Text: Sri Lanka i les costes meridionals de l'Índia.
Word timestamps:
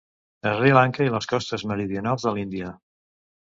Sri 0.45 0.71
Lanka 0.77 1.05
i 1.07 1.11
les 1.15 1.27
costes 1.33 1.67
meridionals 1.73 2.27
de 2.29 2.35
l'Índia. 2.39 2.73